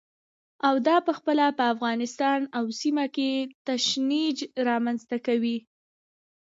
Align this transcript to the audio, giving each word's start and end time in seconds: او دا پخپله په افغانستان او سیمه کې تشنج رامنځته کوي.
او 0.67 0.75
دا 0.87 0.97
پخپله 1.07 1.45
په 1.57 1.63
افغانستان 1.73 2.39
او 2.57 2.65
سیمه 2.81 3.05
کې 3.15 3.31
تشنج 3.67 4.37
رامنځته 4.67 5.17
کوي. 5.27 5.57